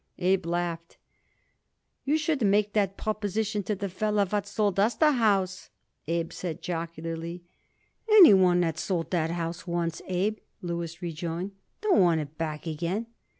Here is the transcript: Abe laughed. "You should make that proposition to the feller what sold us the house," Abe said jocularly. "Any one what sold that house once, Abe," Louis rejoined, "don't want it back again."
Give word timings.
Abe 0.17 0.47
laughed. 0.47 0.97
"You 2.05 2.17
should 2.17 2.41
make 2.43 2.73
that 2.73 2.97
proposition 2.97 3.61
to 3.61 3.75
the 3.75 3.87
feller 3.87 4.25
what 4.25 4.47
sold 4.47 4.79
us 4.79 4.95
the 4.95 5.11
house," 5.11 5.69
Abe 6.07 6.33
said 6.33 6.59
jocularly. 6.63 7.43
"Any 8.09 8.33
one 8.33 8.61
what 8.61 8.79
sold 8.79 9.11
that 9.11 9.29
house 9.29 9.67
once, 9.67 10.01
Abe," 10.07 10.39
Louis 10.59 10.99
rejoined, 11.03 11.51
"don't 11.81 11.99
want 12.01 12.19
it 12.19 12.35
back 12.35 12.65
again." 12.65 13.05